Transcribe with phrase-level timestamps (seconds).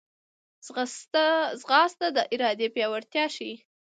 [1.61, 3.55] ځغاسته د ارادې پیاوړتیا ښيي